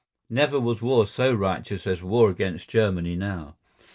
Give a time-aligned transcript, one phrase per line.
[0.31, 3.57] Never was war so righteous as war against Germany now.